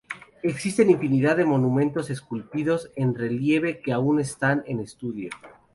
[0.41, 5.29] Existen infinidad de monumentos esculpidos en relieve que aún están en estudio.